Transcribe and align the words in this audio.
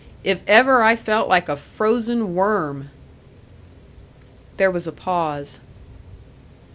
If 0.23 0.41
ever 0.47 0.81
I 0.81 0.95
felt 0.95 1.29
like 1.29 1.47
a 1.47 1.55
frozen 1.55 2.33
worm!" 2.33 2.89
There 4.57 4.71
was 4.71 4.87
a 4.87 4.91
pause. 4.91 5.59